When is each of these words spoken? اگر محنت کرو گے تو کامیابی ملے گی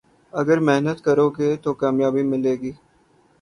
اگر 0.33 0.57
محنت 0.67 0.97
کرو 1.05 1.27
گے 1.37 1.49
تو 1.63 1.69
کامیابی 1.81 2.23
ملے 2.31 2.53
گی 2.61 2.71